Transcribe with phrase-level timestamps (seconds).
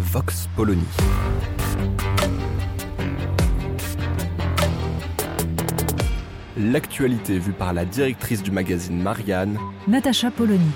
[0.00, 0.82] Vox Polony.
[6.56, 10.70] L'actualité vue par la directrice du magazine Marianne, Natacha Polony.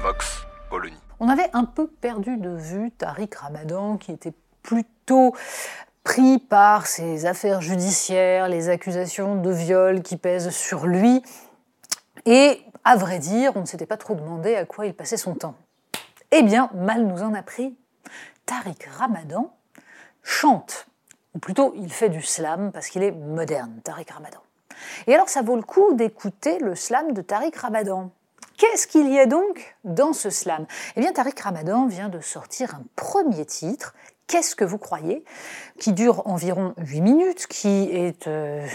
[0.00, 0.94] Vox Polony.
[1.18, 5.34] On avait un peu perdu de vue Tariq Ramadan qui était plutôt
[6.04, 11.20] pris par ses affaires judiciaires, les accusations de viol qui pèsent sur lui.
[12.26, 15.34] Et à vrai dire, on ne s'était pas trop demandé à quoi il passait son
[15.34, 15.56] temps.
[16.30, 17.76] Eh bien, mal nous en a pris.
[18.46, 19.52] Tariq Ramadan
[20.22, 20.86] chante,
[21.34, 24.38] ou plutôt il fait du slam parce qu'il est moderne, Tariq Ramadan.
[25.08, 28.12] Et alors ça vaut le coup d'écouter le slam de Tariq Ramadan.
[28.56, 30.64] Qu'est-ce qu'il y a donc dans ce slam?
[30.94, 33.94] Eh bien, Tariq Ramadan vient de sortir un premier titre,
[34.26, 35.24] Qu'est-ce que vous croyez?
[35.78, 38.66] Qui dure environ 8 minutes, qui est euh,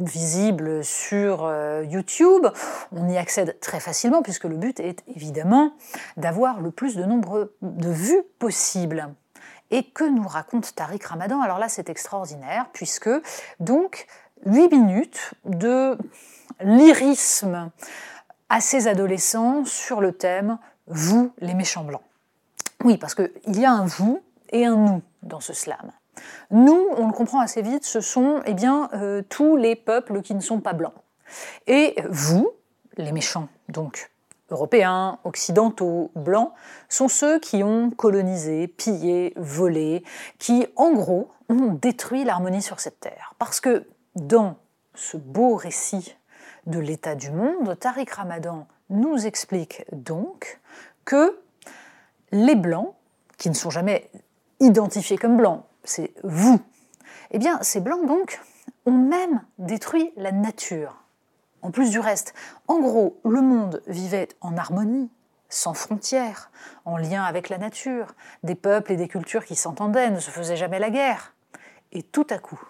[0.00, 2.46] visible sur euh, YouTube.
[2.92, 5.72] On y accède très facilement puisque le but est évidemment
[6.16, 9.08] d'avoir le plus de nombre de vues possible.
[9.70, 11.40] Et que nous raconte Tariq Ramadan?
[11.40, 13.10] Alors là, c'est extraordinaire puisque
[13.58, 14.06] donc
[14.44, 15.96] 8 minutes de
[16.60, 17.70] lyrisme
[18.48, 22.02] à ces adolescents sur le thème Vous, les méchants blancs.
[22.84, 25.92] Oui, parce qu'il y a un vous et un nous dans ce slam.
[26.50, 30.34] Nous, on le comprend assez vite, ce sont eh bien, euh, tous les peuples qui
[30.34, 30.94] ne sont pas blancs.
[31.66, 32.50] Et vous,
[32.96, 34.10] les méchants, donc
[34.50, 36.52] européens, occidentaux, blancs,
[36.88, 40.04] sont ceux qui ont colonisé, pillé, volé,
[40.38, 43.34] qui, en gros, ont détruit l'harmonie sur cette terre.
[43.38, 44.56] Parce que dans
[44.94, 46.16] ce beau récit
[46.66, 50.60] de l'état du monde, Tariq Ramadan nous explique donc
[51.04, 51.40] que
[52.30, 52.94] les blancs,
[53.38, 54.10] qui ne sont jamais
[54.60, 56.60] identifiés comme blancs, c'est vous,
[57.30, 58.40] eh bien ces blancs donc
[58.86, 61.02] ont même détruit la nature.
[61.62, 62.34] En plus du reste,
[62.66, 65.10] en gros, le monde vivait en harmonie,
[65.48, 66.50] sans frontières,
[66.84, 70.56] en lien avec la nature, des peuples et des cultures qui s'entendaient, ne se faisaient
[70.56, 71.34] jamais la guerre.
[71.92, 72.60] Et tout à coup,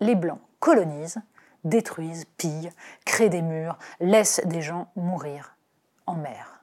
[0.00, 1.20] les blancs colonisent,
[1.64, 2.72] détruisent, pillent,
[3.04, 5.56] créent des murs, laissent des gens mourir
[6.06, 6.62] en mer.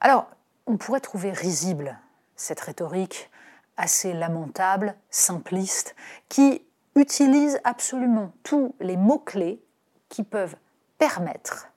[0.00, 0.28] Alors,
[0.66, 1.98] on pourrait trouver risible
[2.36, 3.30] cette rhétorique
[3.80, 5.96] assez lamentable, simpliste,
[6.28, 6.62] qui
[6.94, 9.62] utilise absolument tous les mots-clés
[10.10, 10.56] qui peuvent
[10.98, 11.68] permettre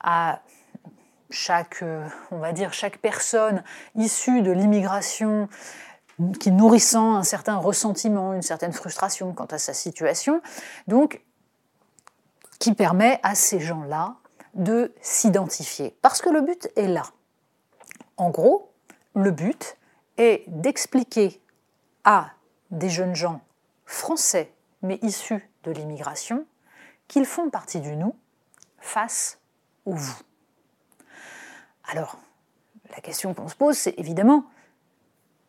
[0.00, 0.42] à
[1.30, 5.48] chaque, euh, on va dire, chaque personne issue de l'immigration
[6.40, 10.42] qui nourrissant un certain ressentiment, une certaine frustration quant à sa situation,
[10.88, 11.22] donc
[12.58, 14.16] qui permet à ces gens-là
[14.54, 15.96] de s'identifier.
[16.02, 17.04] Parce que le but est là.
[18.18, 18.72] En gros,
[19.14, 19.76] le but
[20.16, 21.42] est d'expliquer
[22.06, 22.30] à
[22.70, 23.42] des jeunes gens
[23.84, 26.46] français mais issus de l'immigration
[27.08, 28.16] qu'ils font partie du nous
[28.78, 29.38] face
[29.84, 30.18] au vous.
[31.88, 32.16] Alors,
[32.90, 34.44] la question qu'on se pose, c'est évidemment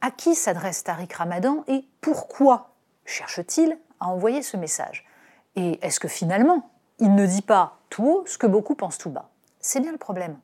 [0.02, 2.74] à qui s'adresse Tariq Ramadan et pourquoi
[3.06, 5.06] cherche-t-il à envoyer ce message?
[5.56, 6.70] Et est-ce que finalement,
[7.00, 9.30] il ne dit pas tout haut ce que beaucoup pensent tout bas?
[9.60, 10.40] C'est bien le problème.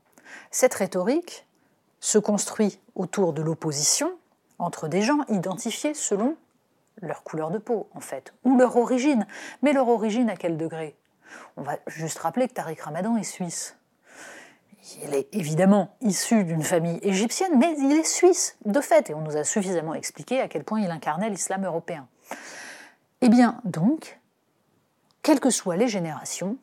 [0.50, 1.47] Cette rhétorique
[2.00, 4.12] se construit autour de l'opposition
[4.63, 6.35] entre des gens identifiés selon
[7.01, 9.28] leur couleur de peau, en fait, ou leur origine.
[9.62, 10.96] Mais leur origine à quel degré?
[11.57, 13.75] On va juste rappeler que Tariq Ramadan est suisse.
[15.01, 19.22] Il est évidemment issu d'une famille égyptienne, mais il est suisse, de fait, et on
[19.22, 22.07] nous a suffisamment expliqué à quel point il incarnait l'islam européen.
[23.22, 24.19] Eh bien, donc,
[25.22, 26.57] quelles que soient les générations,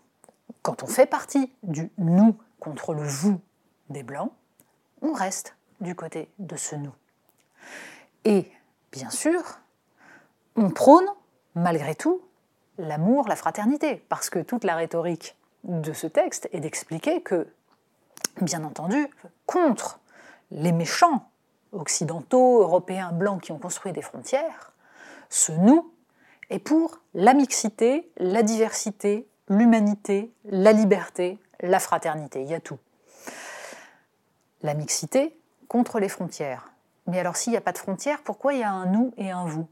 [0.62, 3.40] quand on fait partie du nous contre le vous
[3.88, 4.32] des Blancs,
[5.00, 6.92] on reste du côté de ce nous.
[8.24, 8.50] Et,
[8.92, 9.42] bien sûr,
[10.56, 11.06] on prône,
[11.54, 12.22] malgré tout,
[12.78, 17.46] l'amour, la fraternité, parce que toute la rhétorique de ce texte est d'expliquer que,
[18.40, 19.08] bien entendu,
[19.46, 20.00] contre
[20.50, 21.30] les méchants
[21.72, 24.72] occidentaux, européens, blancs qui ont construit des frontières,
[25.28, 25.92] ce nous
[26.48, 32.78] est pour la mixité, la diversité, l'humanité, la liberté, la fraternité, il y a tout.
[34.62, 36.69] La mixité contre les frontières.
[37.10, 39.30] Mais alors s'il n'y a pas de frontières, pourquoi il y a un nous et
[39.30, 39.68] un vous?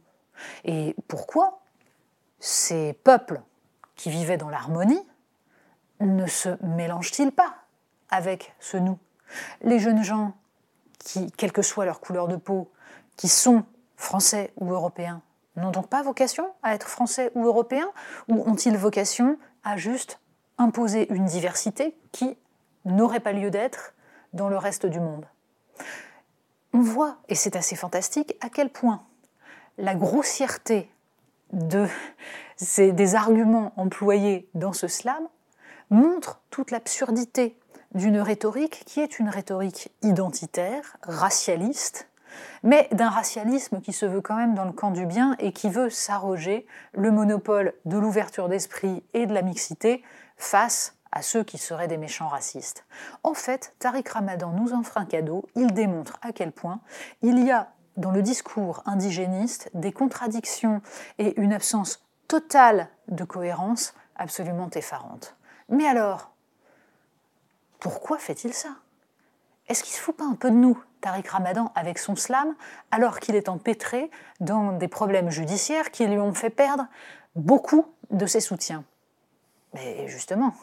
[0.65, 1.61] Et pourquoi
[2.39, 3.41] ces peuples
[3.97, 5.07] qui vivaient dans l'harmonie
[6.01, 7.55] ne se mélange-t-il pas
[8.11, 8.99] avec ce nous?
[9.63, 10.35] Les jeunes gens
[11.37, 12.71] quelle que soit leur couleur de peau,
[13.17, 13.65] qui sont
[13.97, 15.23] français ou européens,
[15.57, 17.91] n'ont donc pas vocation à être français ou européens
[18.29, 20.21] ou ont-ils vocation à juste
[20.57, 22.37] imposer une diversité qui
[22.85, 23.95] n'aurait pas lieu d'être
[24.33, 25.27] dans le reste du monde?
[26.73, 29.03] On voit, et c'est assez fantastique, à quel point
[29.79, 30.91] la grossièreté
[31.53, 31.87] de,
[32.77, 35.29] des arguments employés dans ce slam
[35.91, 37.59] montre toute l'absurdité
[37.95, 42.09] d'une rhétorique qui est une rhétorique identitaire, racialiste,
[42.63, 45.71] mais d'un racialisme qui se veut quand même dans le camp du bien et qui
[45.71, 50.03] veut s'arroger le monopole de l'ouverture d'esprit et de la mixité
[50.37, 52.85] face à ceux qui seraient des méchants racistes.
[53.23, 56.81] En fait, Tariq Ramadan nous en fera un cadeau, il démontre à quel point
[57.23, 60.81] il y a dans le discours indigéniste des contradictions
[61.19, 65.37] et une absence totale de cohérence absolument effarante.
[65.69, 66.31] Mais alors,
[67.81, 68.71] pourquoi fait-il ça?
[69.69, 72.55] Est-ce qu'il se fout pas un peu de nous, Tariq Ramadan, avec son slam,
[72.91, 74.11] alors qu'il est empêtré
[74.41, 76.87] dans des problèmes judiciaires qui lui ont fait perdre
[77.37, 78.85] beaucoup de ses soutiens?
[79.75, 80.55] Mais justement,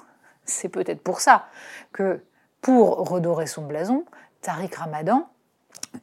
[0.46, 1.48] c'est peut-être pour ça
[1.92, 2.24] que,
[2.62, 4.06] pour redorer son blason,
[4.42, 5.30] Tariq Ramadan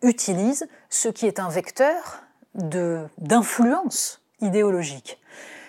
[0.03, 2.23] utilise ce qui est un vecteur
[2.55, 5.21] d'influence idéologique.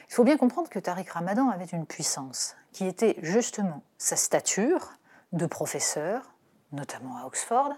[0.09, 4.93] Il faut bien comprendre que Tariq Ramadan avait une puissance qui était justement sa stature
[5.31, 6.33] de professeur,
[6.71, 7.73] notamment à Oxford,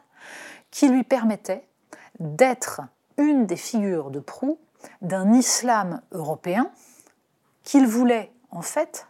[0.71, 1.67] qui lui permettait
[2.19, 2.81] d'être
[3.17, 4.59] une des figures de proue
[5.01, 6.71] d'un islam européen
[7.63, 9.07] qu'il voulait en fait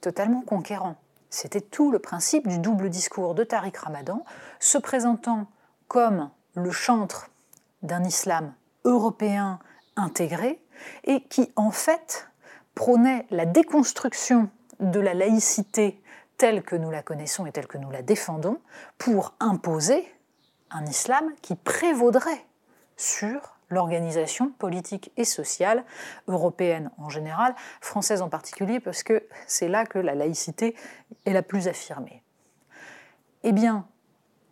[0.00, 0.96] totalement conquérant.
[1.36, 4.24] C'était tout le principe du double discours de Tariq Ramadan,
[4.58, 5.48] se présentant
[5.86, 7.28] comme le chantre
[7.82, 8.54] d'un islam
[8.86, 9.58] européen
[9.96, 10.64] intégré
[11.04, 12.30] et qui en fait
[12.74, 14.48] prônait la déconstruction
[14.80, 16.00] de la laïcité
[16.38, 18.58] telle que nous la connaissons et telle que nous la défendons
[18.96, 20.10] pour imposer
[20.70, 22.46] un islam qui prévaudrait
[22.96, 25.84] sur l'organisation politique et sociale
[26.28, 30.76] européenne en général, française en particulier, parce que c'est là que la laïcité
[31.24, 32.22] est la plus affirmée.
[33.42, 33.86] Eh bien,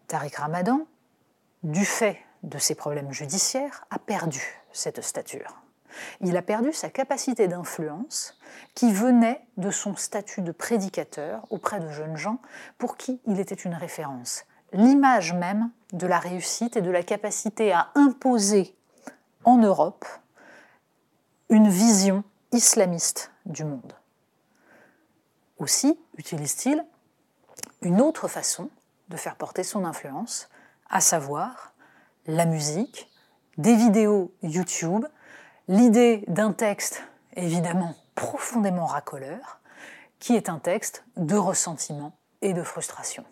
[0.09, 0.87] Tariq Ramadan,
[1.63, 5.63] du fait de ses problèmes judiciaires, a perdu cette stature.
[6.21, 8.39] Il a perdu sa capacité d'influence
[8.75, 12.41] qui venait de son statut de prédicateur auprès de jeunes gens
[12.79, 14.45] pour qui il était une référence.
[14.73, 18.75] L'image même de la réussite et de la capacité à imposer
[19.45, 20.07] en Europe
[21.49, 23.93] une vision islamiste du monde.
[25.59, 26.85] Aussi utilise-t-il
[27.83, 28.71] une autre façon
[29.09, 30.49] de faire porter son influence,
[30.89, 31.75] à savoir
[32.27, 33.11] la musique,
[33.59, 35.07] des vidéos YouTube,
[35.69, 37.03] l'idée d'un texte
[37.37, 39.61] évidemment profondément racoleur,
[40.19, 43.25] qui est un texte de ressentiment et de frustration.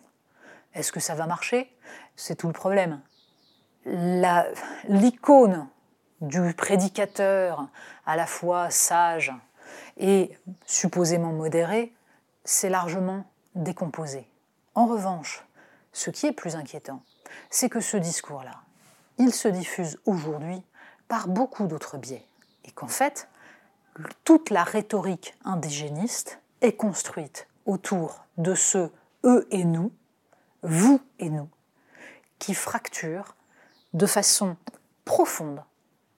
[0.73, 1.75] Est-ce que ça va marcher?
[2.15, 3.01] C'est tout le problème.
[3.85, 5.67] L'icône
[6.23, 7.67] du prédicateur
[8.05, 9.33] à la fois sage
[9.97, 10.31] et
[10.65, 11.93] supposément modéré
[12.45, 13.25] s'est largement
[13.55, 14.25] décomposé.
[14.73, 15.45] En revanche,
[15.91, 17.03] ce qui est plus inquiétant,
[17.49, 18.61] c'est que ce discours-là,
[19.17, 20.63] il se diffuse aujourd'hui
[21.07, 22.25] par beaucoup d'autres biais.
[22.63, 23.27] Et qu'en fait,
[24.23, 28.89] toute la rhétorique indigéniste est construite autour de ce
[29.25, 29.91] eux et nous,
[30.63, 31.49] vous et nous,
[32.39, 33.35] qui fracturent
[33.93, 34.55] de façon
[35.03, 35.61] profonde